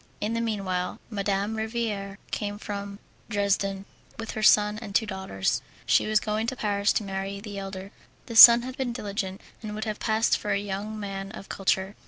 [0.19, 2.97] In the meanwhile Madame Riviere came from
[3.29, 3.85] Dresden
[4.17, 5.61] with her son and two daughters.
[5.85, 7.91] She was going to Paris to marry the elder.
[8.25, 11.95] The son had been diligent, and would have passed for a young man of culture.